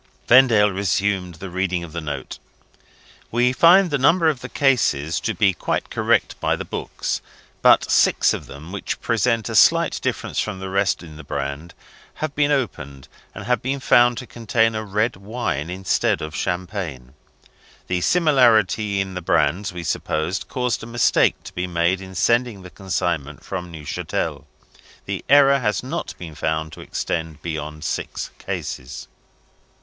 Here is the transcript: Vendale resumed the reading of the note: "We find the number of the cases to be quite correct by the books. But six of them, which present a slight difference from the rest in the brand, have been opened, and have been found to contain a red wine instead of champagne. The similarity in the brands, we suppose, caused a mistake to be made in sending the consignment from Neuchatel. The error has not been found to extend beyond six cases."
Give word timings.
Vendale 0.27 0.71
resumed 0.71 1.35
the 1.35 1.51
reading 1.51 1.83
of 1.83 1.91
the 1.91 2.01
note: 2.01 2.39
"We 3.29 3.53
find 3.53 3.91
the 3.91 3.99
number 3.99 4.29
of 4.29 4.39
the 4.41 4.49
cases 4.49 5.19
to 5.19 5.35
be 5.35 5.53
quite 5.53 5.91
correct 5.91 6.39
by 6.39 6.55
the 6.55 6.65
books. 6.65 7.21
But 7.61 7.91
six 7.91 8.33
of 8.33 8.47
them, 8.47 8.71
which 8.71 8.99
present 8.99 9.47
a 9.47 9.53
slight 9.53 9.99
difference 10.01 10.39
from 10.39 10.57
the 10.59 10.71
rest 10.71 11.03
in 11.03 11.17
the 11.17 11.23
brand, 11.23 11.75
have 12.15 12.33
been 12.33 12.51
opened, 12.51 13.09
and 13.35 13.43
have 13.45 13.61
been 13.61 13.79
found 13.79 14.17
to 14.17 14.25
contain 14.25 14.73
a 14.73 14.83
red 14.83 15.17
wine 15.17 15.69
instead 15.69 16.19
of 16.23 16.35
champagne. 16.35 17.13
The 17.85 18.01
similarity 18.01 19.01
in 19.01 19.13
the 19.13 19.21
brands, 19.21 19.71
we 19.71 19.83
suppose, 19.83 20.43
caused 20.43 20.81
a 20.81 20.87
mistake 20.87 21.35
to 21.43 21.53
be 21.53 21.67
made 21.67 22.01
in 22.01 22.15
sending 22.15 22.63
the 22.63 22.71
consignment 22.71 23.43
from 23.43 23.69
Neuchatel. 23.71 24.47
The 25.05 25.23
error 25.29 25.59
has 25.59 25.83
not 25.83 26.15
been 26.17 26.33
found 26.33 26.71
to 26.73 26.81
extend 26.81 27.43
beyond 27.43 27.83
six 27.83 28.31
cases." 28.39 29.07